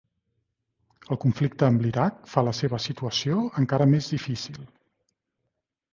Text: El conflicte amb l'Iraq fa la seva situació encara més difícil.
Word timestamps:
El 1.15 1.19
conflicte 1.25 1.67
amb 1.67 1.83
l'Iraq 1.85 2.17
fa 2.33 2.45
la 2.49 2.55
seva 2.61 2.81
situació 2.87 3.45
encara 3.65 3.91
més 3.93 4.09
difícil. 4.15 4.61